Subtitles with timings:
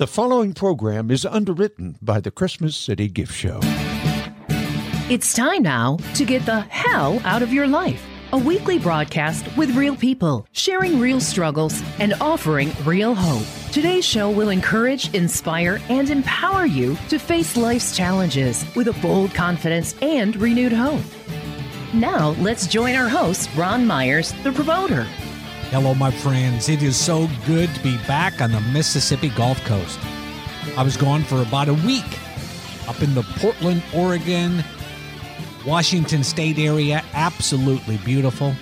[0.00, 3.60] The following program is underwritten by the Christmas City Gift Show.
[5.10, 8.02] It's time now to get the hell out of your life.
[8.32, 13.46] A weekly broadcast with real people, sharing real struggles and offering real hope.
[13.72, 19.34] Today's show will encourage, inspire, and empower you to face life's challenges with a bold
[19.34, 21.04] confidence and renewed hope.
[21.92, 25.06] Now, let's join our host, Ron Myers, the promoter.
[25.70, 26.68] Hello, my friends.
[26.68, 30.00] It is so good to be back on the Mississippi Gulf Coast.
[30.76, 32.18] I was gone for about a week
[32.88, 34.64] up in the Portland, Oregon,
[35.64, 37.04] Washington State area.
[37.14, 38.52] Absolutely beautiful.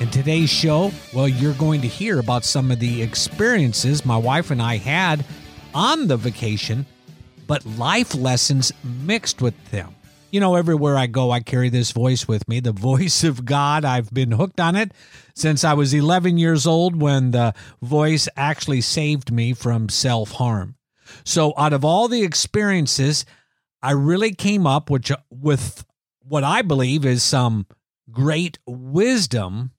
[0.00, 4.50] In today's show, well, you're going to hear about some of the experiences my wife
[4.50, 5.24] and I had
[5.74, 6.86] on the vacation,
[7.46, 9.94] but life lessons mixed with them.
[10.30, 13.84] You know, everywhere I go, I carry this voice with me, the voice of God.
[13.84, 14.92] I've been hooked on it
[15.34, 20.76] since I was 11 years old when the voice actually saved me from self harm.
[21.24, 23.24] So, out of all the experiences,
[23.82, 25.86] I really came up with, with
[26.20, 27.66] what I believe is some
[28.10, 29.72] great wisdom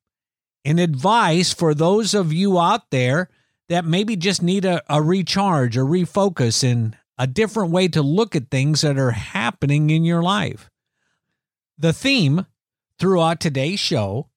[0.65, 3.29] and advice for those of you out there
[3.67, 8.35] that maybe just need a, a recharge, a refocus, and a different way to look
[8.35, 10.69] at things that are happening in your life.
[11.77, 12.45] The theme
[12.97, 14.29] throughout today's show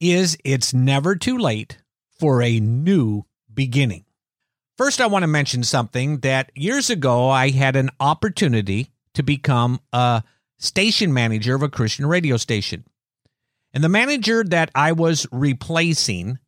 [0.00, 1.78] is it's never too late
[2.18, 4.06] for a new beginning.
[4.78, 9.80] First, I want to mention something that years ago I had an opportunity to become
[9.92, 10.22] a
[10.58, 12.84] station manager of a Christian radio station.
[13.74, 16.38] And the manager that I was replacing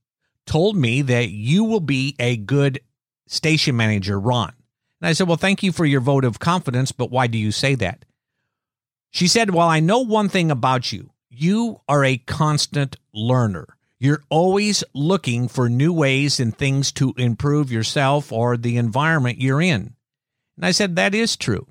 [0.46, 2.80] told me that you will be a good
[3.26, 4.54] station manager, Ron.
[5.02, 7.50] And I said, Well, thank you for your vote of confidence, but why do you
[7.50, 8.04] say that?
[9.10, 11.10] She said, Well, I know one thing about you.
[11.28, 13.66] You are a constant learner.
[13.98, 19.60] You're always looking for new ways and things to improve yourself or the environment you're
[19.60, 19.94] in.
[20.56, 21.66] And I said, That is true.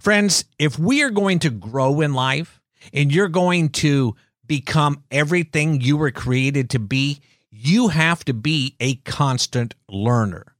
[0.00, 2.62] Friends, if we are going to grow in life
[2.94, 8.74] and you're going to become everything you were created to be, you have to be
[8.80, 10.54] a constant learner.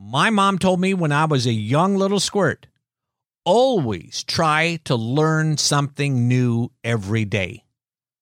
[0.00, 2.68] My mom told me when I was a young little squirt
[3.44, 7.64] always try to learn something new every day.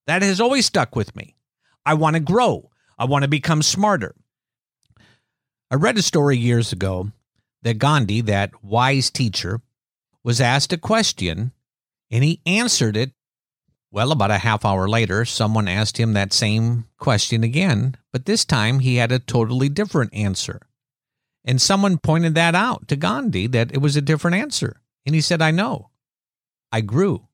[0.07, 1.37] That has always stuck with me.
[1.85, 4.15] I want to grow, I want to become smarter.
[5.71, 7.13] I read a story years ago
[7.61, 9.61] that Gandhi, that wise teacher,
[10.25, 11.53] was asked a question
[12.11, 13.13] and he answered it.
[13.91, 18.47] Well, about a half hour later, someone asked him that same question again, but this
[18.47, 20.63] time he had a totally different answer.
[21.47, 24.81] And someone pointed that out to Gandhi that it was a different answer.
[25.07, 25.91] And he said, I know.
[26.73, 27.29] I grew.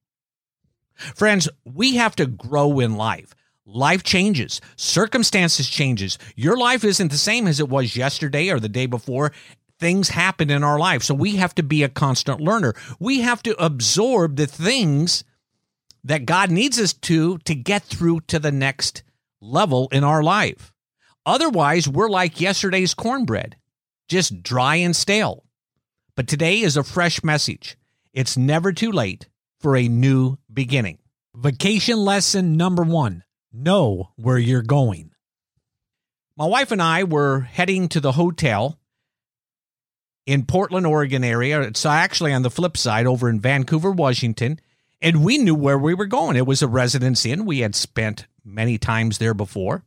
[0.95, 3.35] Friends, we have to grow in life.
[3.65, 6.19] Life changes, circumstances changes.
[6.37, 9.33] Your life isn't the same as it was yesterday or the day before.
[9.79, 11.03] Things happen in our life.
[11.03, 12.75] So we have to be a constant learner.
[13.01, 15.25] We have to absorb the things
[16.05, 19.03] that God needs us to to get through to the next
[19.41, 20.73] level in our life.
[21.25, 23.57] Otherwise, we're like yesterday's cornbread
[24.13, 25.43] just dry and stale.
[26.15, 27.79] But today is a fresh message.
[28.13, 29.29] It's never too late
[29.59, 30.99] for a new beginning.
[31.35, 33.25] Vacation lesson number one
[33.55, 35.13] know where you're going.
[36.37, 38.79] My wife and I were heading to the hotel
[40.27, 41.63] in Portland, Oregon area.
[41.63, 44.61] It's actually on the flip side over in Vancouver, Washington.
[45.01, 46.37] And we knew where we were going.
[46.37, 47.47] It was a residence inn.
[47.47, 49.85] We had spent many times there before.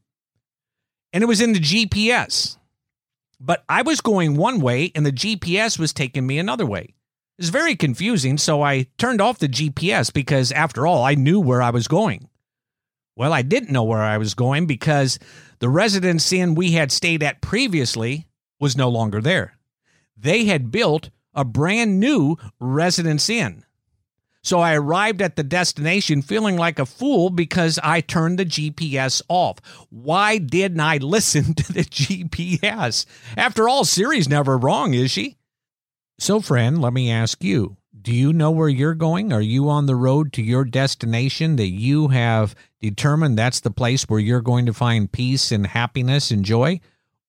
[1.13, 2.57] And it was in the GPS.
[3.39, 6.95] But I was going one way and the GPS was taking me another way.
[7.37, 11.39] It was very confusing, so I turned off the GPS because, after all, I knew
[11.39, 12.29] where I was going.
[13.17, 15.19] Well, I didn't know where I was going because
[15.59, 18.27] the residence inn we had stayed at previously
[18.59, 19.57] was no longer there.
[20.15, 23.64] They had built a brand new residence inn.
[24.45, 29.23] So I arrived at the destination feeling like a fool because I turned the GPS
[29.27, 29.57] off.
[29.89, 33.07] Why didn't I listen to the GPS?
[33.35, 35.37] After all, Siri's never wrong, is she?
[36.19, 39.33] So, friend, let me ask you do you know where you're going?
[39.33, 44.03] Are you on the road to your destination that you have determined that's the place
[44.03, 46.81] where you're going to find peace and happiness and joy?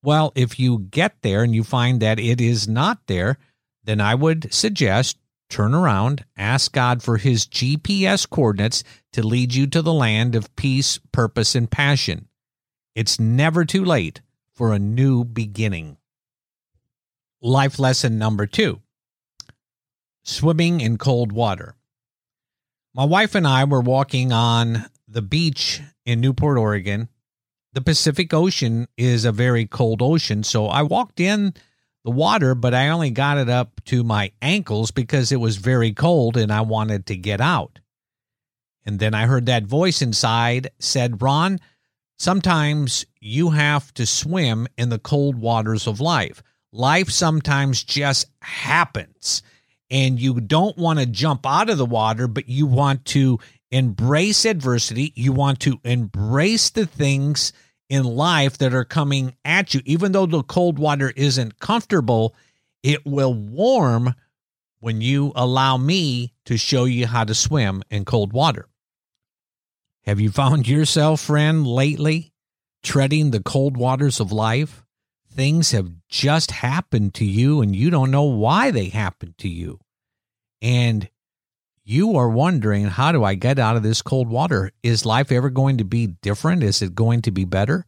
[0.03, 3.39] Well, if you get there and you find that it is not there,
[3.85, 5.17] then I would suggest
[5.49, 8.83] turn around, ask God for his GPS coordinates
[9.13, 12.29] to lead you to the land of peace, purpose, and passion.
[12.95, 14.21] It's never too late
[14.53, 15.99] for a new beginning.
[17.43, 18.81] Life lesson number two
[20.23, 21.77] swimming in cold water.
[22.93, 27.09] My wife and I were walking on the beach in Newport, Oregon.
[27.75, 31.55] The Pacific Ocean is a very cold ocean, so I walked in
[32.07, 35.93] the water, but I only got it up to my ankles because it was very
[35.93, 37.81] cold and I wanted to get out.
[38.85, 41.59] And then I heard that voice inside said, Ron,
[42.17, 46.45] sometimes you have to swim in the cold waters of life.
[46.73, 49.43] Life sometimes just happens
[49.91, 53.41] and you don't want to jump out of the water, but you want to
[53.73, 55.13] embrace adversity.
[55.17, 57.53] You want to embrace the things
[57.89, 59.81] in life that are coming at you.
[59.85, 62.35] Even though the cold water isn't comfortable,
[62.83, 64.15] it will warm
[64.81, 68.69] when you allow me to show you how to swim in cold water.
[70.05, 72.33] Have you found yourself, friend, lately
[72.83, 74.85] treading the cold waters of life?
[75.29, 79.81] Things have just happened to you and you don't know why they happened to you.
[80.63, 81.09] And
[81.89, 84.73] you are wondering, how do I get out of this cold water?
[84.83, 86.65] Is life ever going to be different?
[86.65, 87.87] Is it going to be better?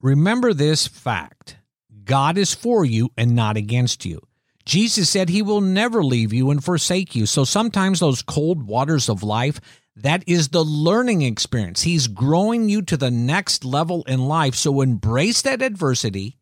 [0.00, 1.56] Remember this fact
[2.04, 4.20] God is for you and not against you.
[4.64, 7.26] Jesus said he will never leave you and forsake you.
[7.26, 9.60] So sometimes those cold waters of life,
[9.96, 11.82] that is the learning experience.
[11.82, 14.54] He's growing you to the next level in life.
[14.54, 16.38] So embrace that adversity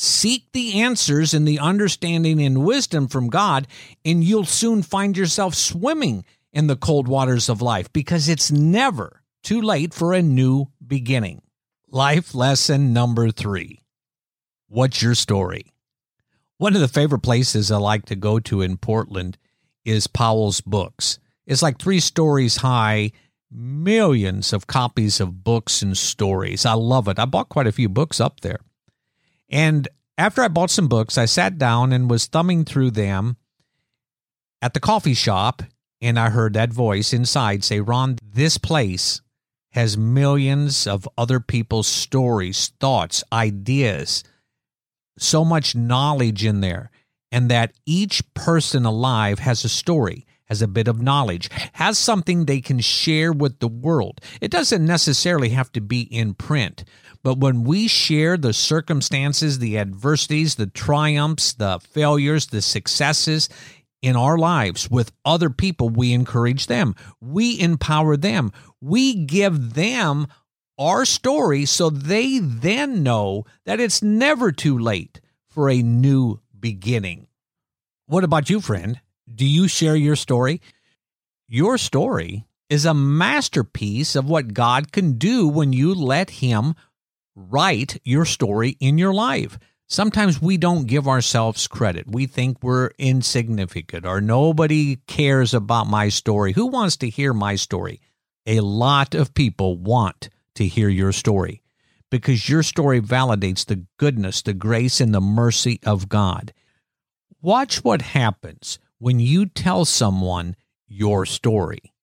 [0.00, 3.66] Seek the answers and the understanding and wisdom from God,
[4.04, 9.24] and you'll soon find yourself swimming in the cold waters of life because it's never
[9.42, 11.42] too late for a new beginning.
[11.90, 13.80] Life lesson number three
[14.68, 15.72] What's your story?
[16.58, 19.36] One of the favorite places I like to go to in Portland
[19.84, 21.18] is Powell's Books.
[21.44, 23.10] It's like three stories high,
[23.50, 26.64] millions of copies of books and stories.
[26.64, 27.18] I love it.
[27.18, 28.60] I bought quite a few books up there.
[29.48, 33.36] And after I bought some books, I sat down and was thumbing through them
[34.60, 35.62] at the coffee shop,
[36.00, 39.20] and I heard that voice inside say, Ron, this place
[39.72, 44.24] has millions of other people's stories, thoughts, ideas,
[45.18, 46.90] so much knowledge in there,
[47.30, 52.44] and that each person alive has a story has a bit of knowledge, has something
[52.44, 54.20] they can share with the world.
[54.40, 56.84] It doesn't necessarily have to be in print,
[57.22, 63.48] but when we share the circumstances, the adversities, the triumphs, the failures, the successes
[64.00, 66.94] in our lives with other people, we encourage them.
[67.20, 68.52] We empower them.
[68.80, 70.28] We give them
[70.78, 77.26] our story so they then know that it's never too late for a new beginning.
[78.06, 79.00] What about you, friend?
[79.32, 80.62] Do you share your story?
[81.48, 86.74] Your story is a masterpiece of what God can do when you let Him
[87.38, 89.58] write your story in your life.
[89.86, 92.06] Sometimes we don't give ourselves credit.
[92.10, 96.52] We think we're insignificant or nobody cares about my story.
[96.52, 98.00] Who wants to hear my story?
[98.46, 101.62] A lot of people want to hear your story
[102.10, 106.52] because your story validates the goodness, the grace, and the mercy of God.
[107.40, 110.56] Watch what happens when you tell someone
[110.86, 111.94] your story.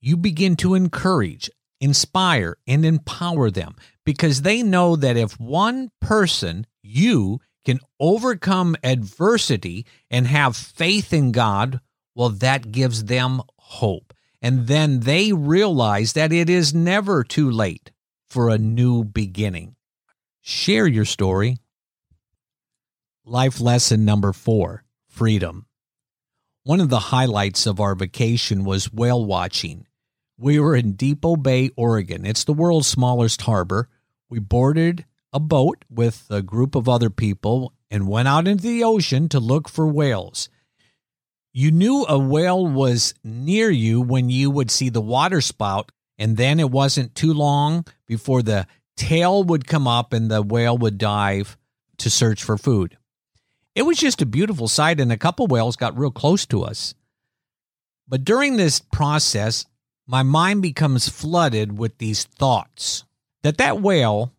[0.00, 6.66] You begin to encourage, inspire, and empower them because they know that if one person,
[6.82, 11.80] you, can overcome adversity and have faith in God,
[12.14, 14.14] well, that gives them hope.
[14.40, 17.90] And then they realize that it is never too late
[18.28, 19.74] for a new beginning.
[20.40, 21.58] Share your story.
[23.24, 25.66] Life lesson number four freedom.
[26.62, 29.86] One of the highlights of our vacation was whale watching.
[30.38, 32.24] We were in Depoe Bay, Oregon.
[32.24, 33.88] It's the world's smallest harbor
[34.28, 38.84] we boarded a boat with a group of other people and went out into the
[38.84, 40.48] ocean to look for whales.
[41.52, 46.36] You knew a whale was near you when you would see the water spout, and
[46.36, 48.66] then it wasn't too long before the
[48.96, 51.56] tail would come up and the whale would dive
[51.98, 52.96] to search for food.
[53.74, 56.94] It was just a beautiful sight, and a couple whales got real close to us.
[58.08, 59.66] But during this process,
[60.06, 63.04] my mind becomes flooded with these thoughts
[63.42, 64.32] that that whale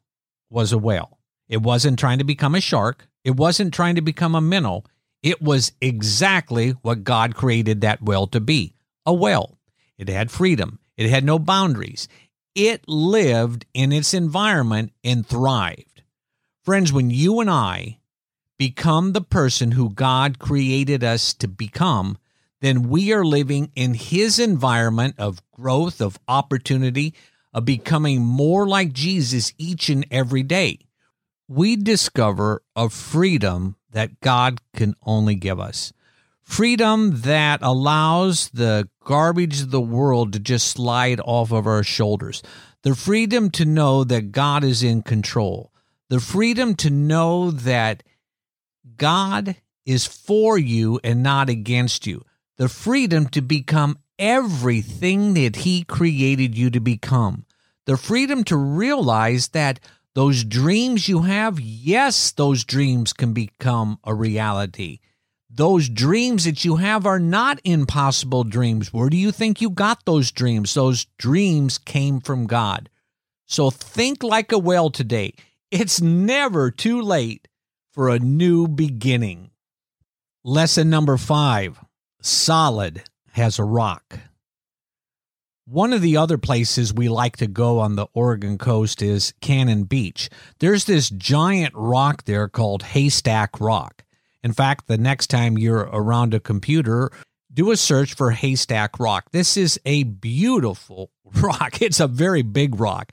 [0.49, 1.17] was a whale.
[1.47, 3.07] It wasn't trying to become a shark.
[3.23, 4.83] It wasn't trying to become a minnow.
[5.23, 8.73] It was exactly what God created that whale to be
[9.05, 9.57] a whale.
[9.97, 12.07] It had freedom, it had no boundaries.
[12.53, 16.01] It lived in its environment and thrived.
[16.63, 17.99] Friends, when you and I
[18.57, 22.17] become the person who God created us to become,
[22.61, 27.13] then we are living in His environment of growth, of opportunity,
[27.57, 30.77] of becoming more like Jesus each and every day,
[31.47, 35.91] we discover a freedom that God can only give us.
[36.43, 42.43] Freedom that allows the garbage of the world to just slide off of our shoulders.
[42.83, 45.73] The freedom to know that God is in control.
[46.09, 48.03] The freedom to know that
[48.97, 52.23] God is for you and not against you.
[52.57, 57.45] The freedom to become everything that He created you to become.
[57.88, 59.79] The freedom to realize that
[60.13, 65.00] those dreams you have, yes, those dreams can become a reality.
[65.50, 68.91] Those dreams that you have are not impossible dreams.
[68.91, 70.74] Where do you think you got those dreams?
[70.74, 72.89] Those dreams came from God.
[73.46, 75.34] So think like a whale today.
[75.72, 77.48] It's never too late
[77.94, 79.51] for a new beginning.
[80.44, 81.79] Lesson number five
[82.22, 84.20] solid has a rock.
[85.69, 89.83] One of the other places we like to go on the Oregon coast is Cannon
[89.83, 90.29] Beach.
[90.59, 94.05] There's this giant rock there called Haystack Rock.
[94.41, 97.12] In fact, the next time you're around a computer,
[97.53, 99.31] do a search for Haystack Rock.
[99.31, 101.81] This is a beautiful rock.
[101.81, 103.12] It's a very big rock.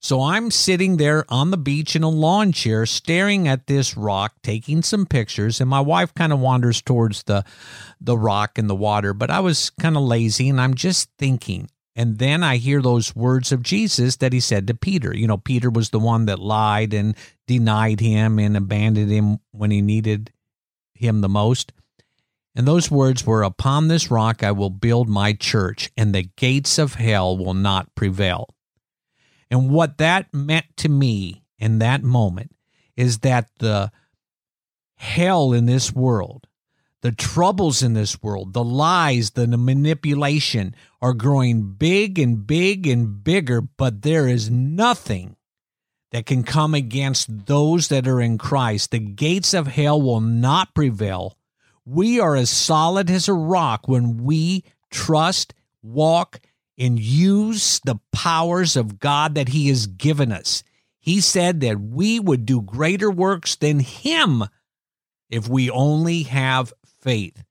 [0.00, 4.34] So I'm sitting there on the beach in a lawn chair staring at this rock,
[4.42, 7.44] taking some pictures, and my wife kind of wanders towards the
[8.00, 11.68] the rock and the water, but I was kind of lazy and I'm just thinking.
[11.94, 15.14] And then I hear those words of Jesus that he said to Peter.
[15.14, 17.14] You know, Peter was the one that lied and
[17.46, 20.32] denied him and abandoned him when he needed
[20.94, 21.72] him the most.
[22.54, 26.78] And those words were, Upon this rock I will build my church, and the gates
[26.78, 28.54] of hell will not prevail.
[29.50, 32.54] And what that meant to me in that moment
[32.96, 33.90] is that the
[34.96, 36.46] hell in this world,
[37.02, 43.22] the troubles in this world, the lies, the manipulation are growing big and big and
[43.24, 45.36] bigger, but there is nothing
[46.12, 48.92] that can come against those that are in Christ.
[48.92, 51.36] The gates of hell will not prevail.
[51.84, 56.38] We are as solid as a rock when we trust, walk,
[56.78, 60.62] and use the powers of God that He has given us.
[61.00, 64.44] He said that we would do greater works than Him
[65.28, 67.42] if we only have faith.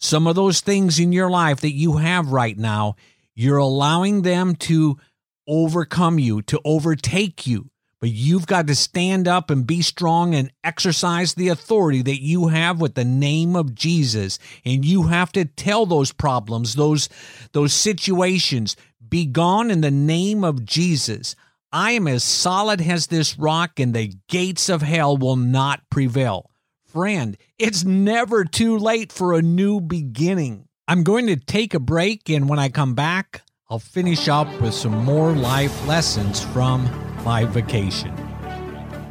[0.00, 2.96] Some of those things in your life that you have right now,
[3.34, 4.98] you're allowing them to
[5.46, 7.70] overcome you, to overtake you.
[8.00, 12.48] But you've got to stand up and be strong and exercise the authority that you
[12.48, 14.38] have with the name of Jesus.
[14.64, 17.08] And you have to tell those problems, those,
[17.52, 18.76] those situations,
[19.08, 21.34] be gone in the name of Jesus.
[21.72, 26.50] I am as solid as this rock, and the gates of hell will not prevail.
[26.94, 30.68] Friend, it's never too late for a new beginning.
[30.86, 34.74] I'm going to take a break, and when I come back, I'll finish up with
[34.74, 36.88] some more life lessons from
[37.24, 38.14] my vacation.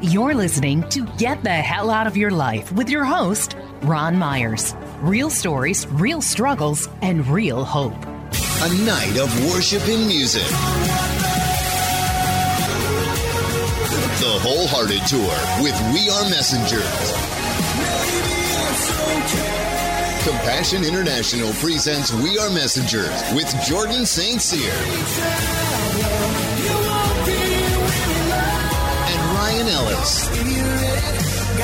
[0.01, 4.73] You're listening to Get the Hell Out of Your Life with your host, Ron Myers.
[5.01, 8.01] Real stories, real struggles, and real hope.
[8.05, 10.47] A night of worship and music.
[14.21, 17.42] The Wholehearted Tour with We Are Messengers.
[20.23, 24.41] Compassion International presents We Are Messengers with Jordan St.
[24.41, 24.73] Cyr.
[29.09, 30.27] And Ryan Ellis.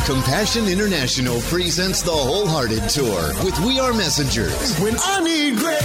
[0.06, 4.78] Compassion International presents the Wholehearted Tour with We Are Messengers.
[4.80, 5.80] When I need grace,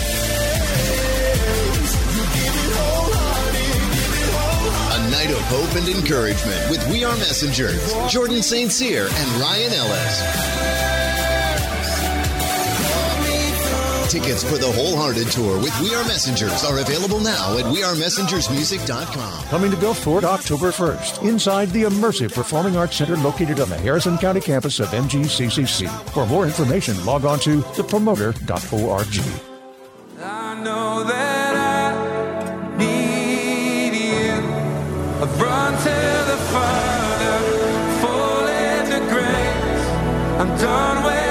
[4.92, 8.70] A night of hope and encouragement with We Are Messengers, Jordan St.
[8.72, 10.73] Cyr and Ryan Ellis.
[14.14, 19.44] Tickets for the Wholehearted Tour with We Are Messengers are available now at wearemessengersmusic.com.
[19.48, 24.16] Coming to Gulfport October 1st, inside the Immersive Performing Arts Center located on the Harrison
[24.16, 25.88] County campus of MGCCC.
[26.12, 29.08] For more information, log on to thepromoter.org.
[30.22, 34.30] I know that I need you.
[35.24, 37.40] I've run to the Father,
[37.98, 39.88] full into grace.
[40.38, 41.23] I'm done with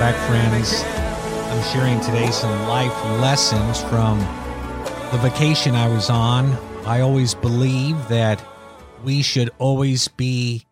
[0.00, 0.82] back, friends.
[1.52, 4.18] I'm sharing today some life lessons from
[5.10, 6.56] the vacation I was on.
[6.86, 8.42] I always believe that
[9.04, 10.64] we should always be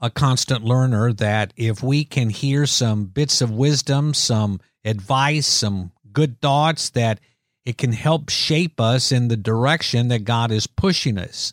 [0.00, 5.92] a constant learner, that if we can hear some bits of wisdom, some advice, some
[6.10, 7.20] good thoughts, that
[7.66, 11.52] it can help shape us in the direction that God is pushing us.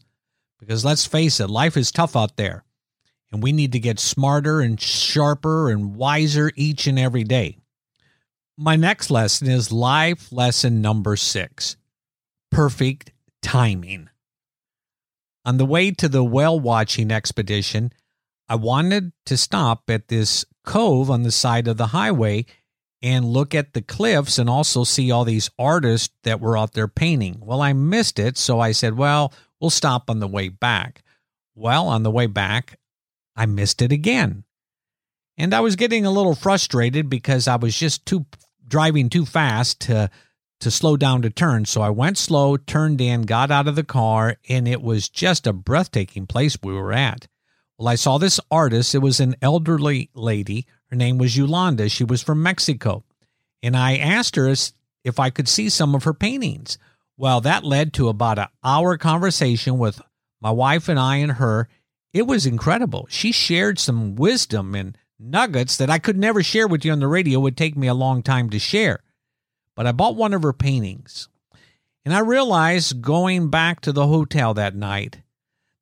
[0.57, 2.63] Because let's face it, life is tough out there,
[3.31, 7.57] and we need to get smarter and sharper and wiser each and every day.
[8.57, 11.77] My next lesson is life lesson number six
[12.51, 14.09] perfect timing.
[15.45, 17.93] On the way to the whale watching expedition,
[18.47, 22.45] I wanted to stop at this cove on the side of the highway
[23.01, 26.87] and look at the cliffs and also see all these artists that were out there
[26.87, 27.37] painting.
[27.39, 29.31] Well, I missed it, so I said, well,
[29.61, 31.03] we'll stop on the way back.
[31.55, 32.78] Well, on the way back,
[33.39, 34.43] I missed it again.
[35.37, 38.25] And I was getting a little frustrated because I was just too
[38.67, 40.09] driving too fast to
[40.59, 41.63] to slow down to turn.
[41.63, 45.47] So I went slow, turned in, got out of the car, and it was just
[45.47, 47.29] a breathtaking place we were at.
[47.77, 48.93] Well, I saw this artist.
[48.93, 50.67] It was an elderly lady.
[50.89, 51.87] Her name was Yolanda.
[51.87, 53.05] She was from Mexico.
[53.63, 54.53] And I asked her
[55.05, 56.77] if I could see some of her paintings.
[57.15, 60.01] Well, that led to about an hour conversation with
[60.41, 61.69] my wife and I and her.
[62.13, 63.07] It was incredible.
[63.09, 67.07] She shared some wisdom and nuggets that I could never share with you on the
[67.07, 67.39] radio.
[67.39, 68.99] It would take me a long time to share.
[69.75, 71.29] But I bought one of her paintings.
[72.05, 75.21] And I realized going back to the hotel that night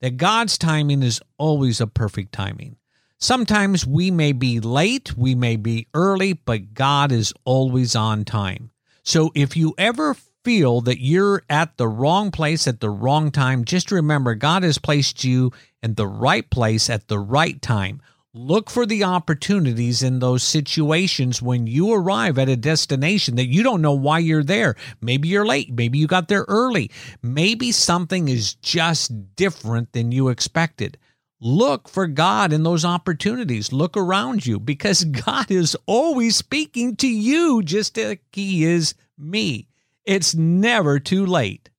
[0.01, 2.75] that God's timing is always a perfect timing.
[3.19, 8.71] Sometimes we may be late, we may be early, but God is always on time.
[9.03, 10.15] So if you ever
[10.47, 14.77] feel that you're at the wrong place at the wrong time, just remember God has
[14.77, 15.51] placed you
[15.83, 18.01] in the right place at the right time.
[18.33, 23.61] Look for the opportunities in those situations when you arrive at a destination that you
[23.61, 24.77] don't know why you're there.
[25.01, 25.73] Maybe you're late.
[25.73, 26.91] Maybe you got there early.
[27.21, 30.97] Maybe something is just different than you expected.
[31.41, 33.73] Look for God in those opportunities.
[33.73, 39.67] Look around you because God is always speaking to you just like He is me.
[40.07, 41.69] It's never too late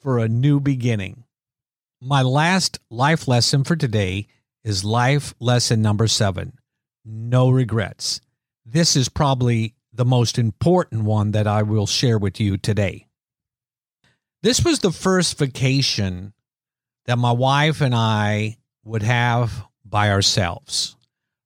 [0.00, 1.24] for a new beginning.
[2.00, 4.28] My last life lesson for today
[4.64, 6.54] is life lesson number seven
[7.04, 8.22] no regrets.
[8.64, 13.06] This is probably the most important one that I will share with you today.
[14.42, 16.32] This was the first vacation
[17.04, 20.96] that my wife and I would have by ourselves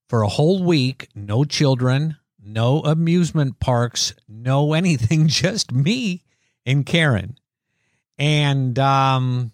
[0.08, 6.24] for a whole week, no children, no amusement parks, no anything, just me
[6.66, 7.38] and Karen.
[8.18, 9.52] And um,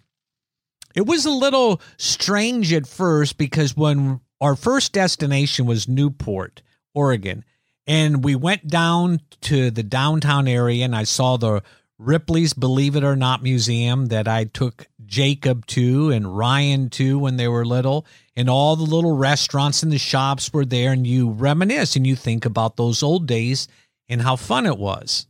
[0.94, 6.62] it was a little strange at first because when our first destination was Newport,
[6.94, 7.44] Oregon,
[7.86, 11.62] and we went down to the downtown area and I saw the
[11.98, 17.36] Ripley's Believe It or Not Museum that I took Jacob to and Ryan to when
[17.36, 18.06] they were little,
[18.36, 22.14] and all the little restaurants and the shops were there, and you reminisce and you
[22.14, 23.66] think about those old days
[24.08, 25.26] and how fun it was.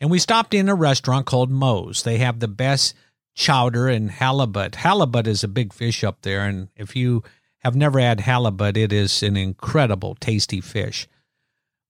[0.00, 2.04] And we stopped in a restaurant called Mo's.
[2.04, 2.94] They have the best
[3.34, 4.76] chowder and halibut.
[4.76, 7.24] Halibut is a big fish up there, and if you
[7.58, 11.08] have never had halibut, it is an incredible, tasty fish.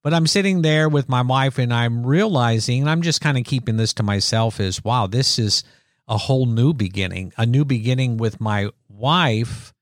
[0.06, 3.42] But I'm sitting there with my wife, and I'm realizing, and I'm just kind of
[3.42, 5.64] keeping this to myself, is wow, this is
[6.06, 9.74] a whole new beginning, a new beginning with my wife,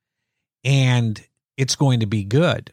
[0.64, 1.22] and
[1.58, 2.72] it's going to be good.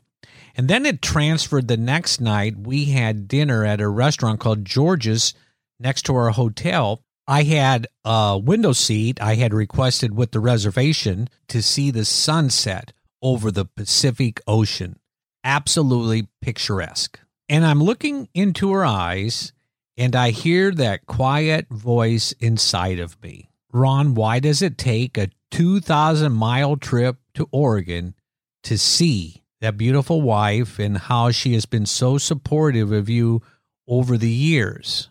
[0.56, 2.56] And then it transferred the next night.
[2.58, 5.34] We had dinner at a restaurant called George's
[5.78, 7.04] next to our hotel.
[7.28, 9.22] I had a window seat.
[9.22, 15.00] I had requested with the reservation to see the sunset over the Pacific Ocean.
[15.44, 17.20] Absolutely picturesque.
[17.52, 19.52] And I'm looking into her eyes
[19.98, 23.50] and I hear that quiet voice inside of me.
[23.74, 28.16] Ron, why does it take a 2,000 mile trip to Oregon
[28.64, 33.42] to see that beautiful wife and how she has been so supportive of you
[33.86, 35.10] over the years?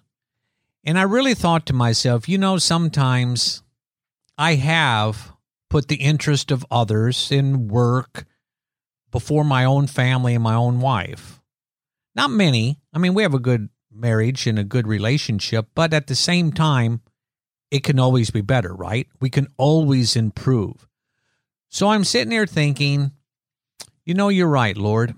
[0.82, 3.62] And I really thought to myself, you know, sometimes
[4.38, 5.34] I have
[5.68, 8.24] put the interest of others in work
[9.10, 11.39] before my own family and my own wife.
[12.14, 12.80] Not many.
[12.92, 16.52] I mean, we have a good marriage and a good relationship, but at the same
[16.52, 17.00] time,
[17.70, 19.06] it can always be better, right?
[19.20, 20.88] We can always improve.
[21.68, 23.12] So I'm sitting here thinking,
[24.04, 25.14] you know, you're right, Lord.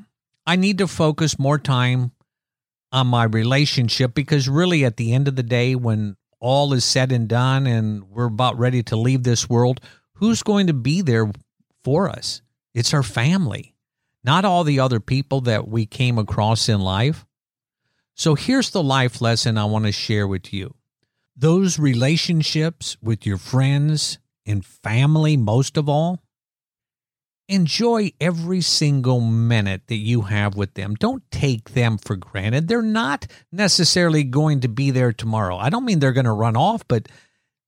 [0.47, 2.13] I need to focus more time
[2.93, 7.11] on my relationship because really at the end of the day when all is said
[7.11, 9.81] and done and we're about ready to leave this world
[10.15, 11.31] who's going to be there
[11.85, 12.43] for us
[12.75, 13.72] it's our family
[14.25, 17.25] not all the other people that we came across in life
[18.15, 20.75] so here's the life lesson i want to share with you
[21.37, 26.23] those relationships with your friends and family most of all
[27.53, 30.95] enjoy every single minute that you have with them.
[30.95, 32.67] Don't take them for granted.
[32.67, 35.57] They're not necessarily going to be there tomorrow.
[35.57, 37.09] I don't mean they're going to run off, but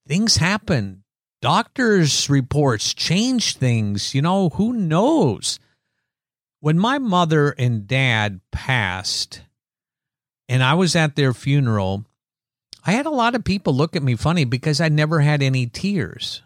[0.07, 1.03] things happen.
[1.41, 4.15] Doctors' reports change things.
[4.15, 5.59] You know, who knows?
[6.65, 9.43] When my mother and dad passed,
[10.49, 12.05] and I was at their funeral,
[12.83, 15.67] I had a lot of people look at me funny because I never had any
[15.67, 16.41] tears.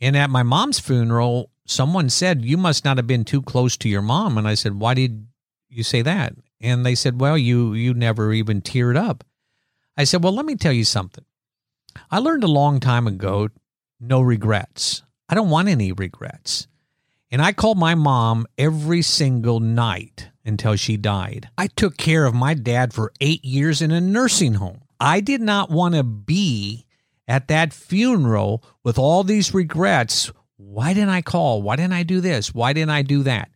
[0.00, 3.90] And at my mom's funeral, someone said, You must not have been too close to
[3.90, 4.38] your mom.
[4.38, 5.26] And I said, Why did
[5.68, 6.32] you say that?
[6.62, 9.22] And they said, Well, you you never even teared up.
[9.98, 11.26] I said, Well, let me tell you something.
[12.10, 13.50] I learned a long time ago
[14.00, 15.02] no regrets.
[15.28, 16.68] I don't want any regrets.
[17.32, 21.48] And I called my mom every single night until she died.
[21.56, 24.82] I took care of my dad for eight years in a nursing home.
[25.00, 26.84] I did not want to be
[27.26, 30.30] at that funeral with all these regrets.
[30.58, 31.62] Why didn't I call?
[31.62, 32.54] Why didn't I do this?
[32.54, 33.48] Why didn't I do that?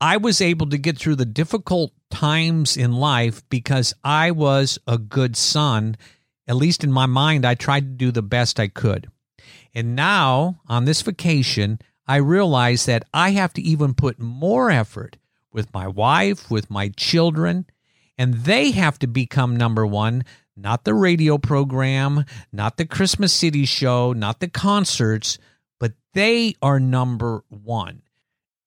[0.00, 4.98] I was able to get through the difficult times in life because I was a
[4.98, 5.96] good son.
[6.46, 9.10] At least in my mind, I tried to do the best I could.
[9.74, 15.16] And now, on this vacation, I realize that I have to even put more effort
[15.52, 17.66] with my wife, with my children,
[18.18, 20.24] and they have to become number one,
[20.56, 25.38] not the radio program, not the Christmas City show, not the concerts,
[25.78, 28.02] but they are number one.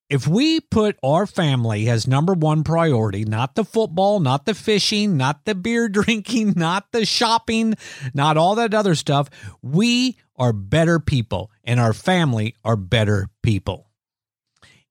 [0.08, 5.18] If we put our family as number one priority, not the football, not the fishing,
[5.18, 7.74] not the beer drinking, not the shopping,
[8.14, 9.28] not all that other stuff,
[9.60, 13.88] we are better people and our family are better people.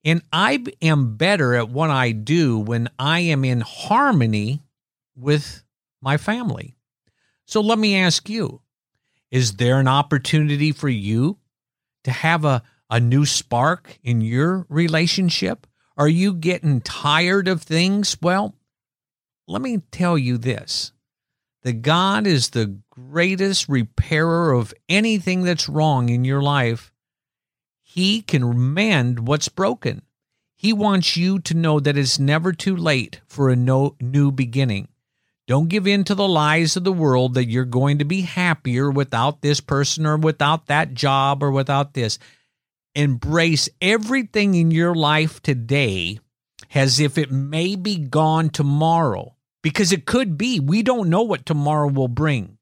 [0.05, 4.61] And I am better at what I do when I am in harmony
[5.15, 5.63] with
[6.01, 6.75] my family.
[7.45, 8.61] So let me ask you
[9.31, 11.39] is there an opportunity for you
[12.03, 15.65] to have a, a new spark in your relationship?
[15.97, 18.15] Are you getting tired of things?
[18.21, 18.55] Well,
[19.47, 20.92] let me tell you this
[21.63, 26.91] that God is the greatest repairer of anything that's wrong in your life.
[27.81, 30.03] He can mend what's broken.
[30.55, 34.89] He wants you to know that it's never too late for a no, new beginning.
[35.45, 38.89] Don't give in to the lies of the world that you're going to be happier
[38.89, 42.17] without this person or without that job or without this.
[42.95, 46.19] Embrace everything in your life today
[46.73, 50.59] as if it may be gone tomorrow because it could be.
[50.59, 52.59] We don't know what tomorrow will bring.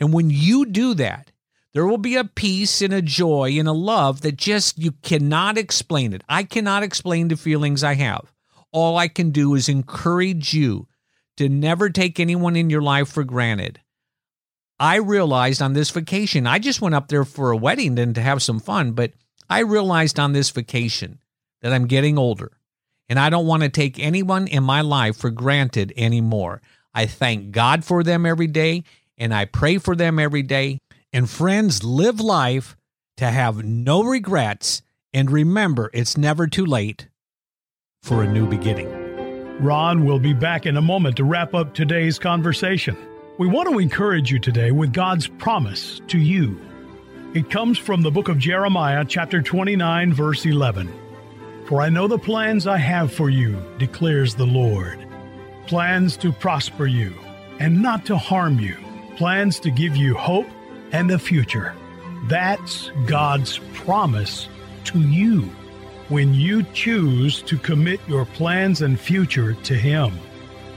[0.00, 1.30] And when you do that,
[1.74, 5.56] there will be a peace and a joy and a love that just you cannot
[5.56, 6.24] explain it.
[6.28, 8.32] I cannot explain the feelings I have.
[8.72, 10.88] All I can do is encourage you
[11.36, 13.80] to never take anyone in your life for granted.
[14.80, 18.20] I realized on this vacation, I just went up there for a wedding and to
[18.22, 19.12] have some fun, but
[19.48, 21.18] I realized on this vacation
[21.62, 22.57] that I'm getting older
[23.08, 26.60] and I don't want to take anyone in my life for granted anymore.
[26.94, 28.84] I thank God for them every day
[29.16, 30.80] and I pray for them every day.
[31.12, 32.76] And friends, live life
[33.16, 37.08] to have no regrets and remember it's never too late
[38.02, 38.88] for a new beginning.
[39.60, 42.96] Ron will be back in a moment to wrap up today's conversation.
[43.38, 46.60] We want to encourage you today with God's promise to you.
[47.34, 51.07] It comes from the book of Jeremiah, chapter 29, verse 11.
[51.68, 55.04] For I know the plans I have for you, declares the Lord
[55.66, 57.12] plans to prosper you
[57.58, 58.74] and not to harm you,
[59.16, 60.46] plans to give you hope
[60.92, 61.74] and a future.
[62.26, 64.48] That's God's promise
[64.84, 65.42] to you
[66.08, 70.18] when you choose to commit your plans and future to Him.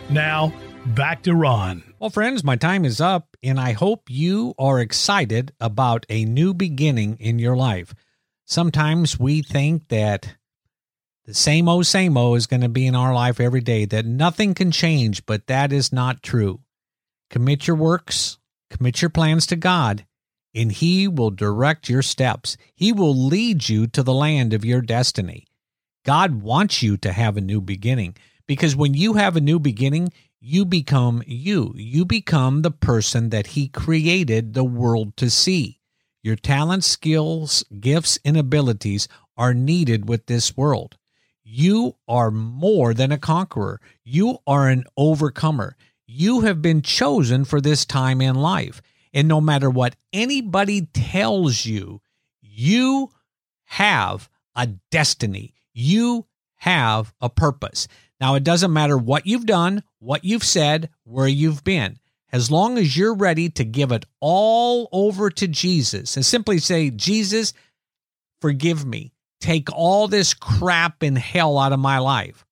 [0.09, 0.51] Now,
[0.87, 1.83] back to Ron.
[1.99, 6.53] Well, friends, my time is up, and I hope you are excited about a new
[6.53, 7.95] beginning in your life.
[8.43, 10.35] Sometimes we think that
[11.25, 14.05] the same old, same old is going to be in our life every day, that
[14.05, 16.61] nothing can change, but that is not true.
[17.29, 20.05] Commit your works, commit your plans to God,
[20.53, 22.57] and He will direct your steps.
[22.73, 25.47] He will lead you to the land of your destiny.
[26.03, 28.15] God wants you to have a new beginning
[28.47, 31.73] because when you have a new beginning, you become you.
[31.75, 35.79] You become the person that He created the world to see.
[36.23, 39.07] Your talents, skills, gifts, and abilities
[39.37, 40.97] are needed with this world.
[41.43, 43.81] You are more than a conqueror.
[44.03, 45.75] You are an overcomer.
[46.05, 48.81] You have been chosen for this time in life.
[49.13, 52.01] And no matter what anybody tells you,
[52.41, 53.11] you
[53.65, 55.53] have a destiny.
[55.73, 56.25] You
[56.57, 57.87] have a purpose.
[58.19, 61.97] Now, it doesn't matter what you've done, what you've said, where you've been.
[62.31, 66.89] As long as you're ready to give it all over to Jesus and simply say,
[66.89, 67.53] Jesus,
[68.39, 69.11] forgive me.
[69.41, 72.45] Take all this crap and hell out of my life.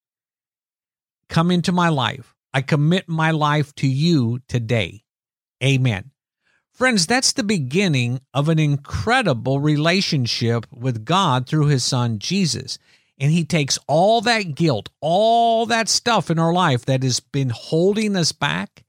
[1.29, 2.35] Come into my life.
[2.53, 5.03] I commit my life to you today.
[5.63, 6.11] Amen.
[6.73, 12.79] Friends, that's the beginning of an incredible relationship with God through his son Jesus.
[13.19, 17.49] And he takes all that guilt, all that stuff in our life that has been
[17.49, 18.83] holding us back,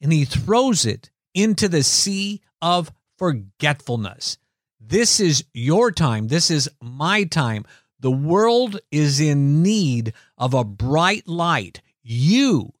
[0.00, 4.38] and he throws it into the sea of forgetfulness.
[4.88, 6.28] This is your time.
[6.28, 7.64] This is my time.
[7.98, 11.80] The world is in need of a bright light.
[12.04, 12.72] you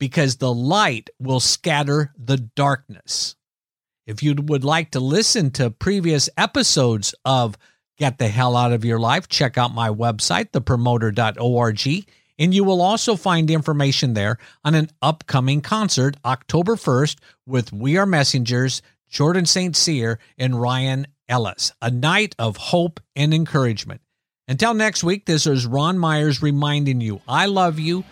[0.00, 3.36] because the light will scatter the darkness.
[4.04, 7.56] If you would like to listen to previous episodes of
[7.96, 12.08] Get the Hell Out of Your Life, check out my website, thepromoter.org,
[12.40, 17.96] and you will also find information there on an upcoming concert October 1st with We
[17.96, 19.76] Are Messengers, Jordan St.
[19.76, 24.02] Cyr, and Ryan Ellis, a night of hope and encouragement.
[24.48, 28.04] Until next week, this is Ron Myers reminding you I love you,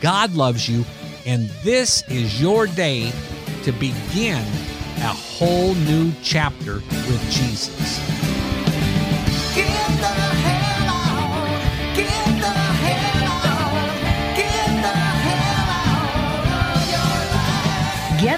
[0.00, 0.84] God loves you,
[1.26, 3.10] and this is your day
[3.64, 4.44] to begin
[4.98, 7.98] a whole new chapter with Jesus.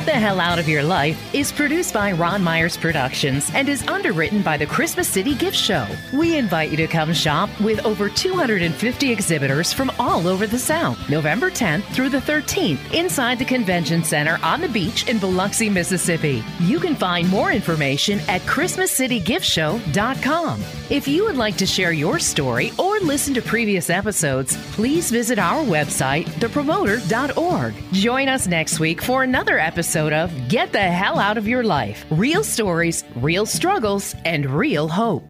[0.00, 3.86] Get the Hell Out of Your Life is produced by Ron Myers Productions and is
[3.86, 5.86] underwritten by the Christmas City Gift Show.
[6.14, 11.10] We invite you to come shop with over 250 exhibitors from all over the South,
[11.10, 16.42] November 10th through the 13th, inside the Convention Center on the beach in Biloxi, Mississippi.
[16.60, 20.62] You can find more information at ChristmasCityGiftShow.com.
[20.88, 25.38] If you would like to share your story or listen to previous episodes, please visit
[25.38, 27.74] our website, thepromoter.org.
[27.92, 29.58] Join us next week for another
[30.00, 34.88] episode of Get the Hell Out of Your Life Real stories, real struggles, and real
[34.88, 35.24] hope.